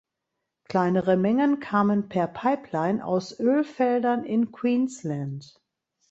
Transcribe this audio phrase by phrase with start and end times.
[0.67, 5.61] Kleinere Mengen kamen per Pipeline aus Ölfeldern in Queensland.